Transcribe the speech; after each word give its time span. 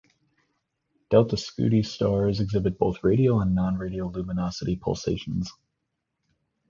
Delta 1.11 1.35
Scuti 1.35 1.85
stars 1.85 2.39
exhibit 2.39 2.79
both 2.79 3.03
radial 3.03 3.39
and 3.39 3.53
non-radial 3.53 4.09
luminosity 4.09 4.75
pulsations. 4.75 5.51